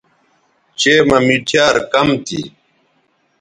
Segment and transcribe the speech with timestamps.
[0.79, 2.41] چئے مہ مِٹھیار کم تھی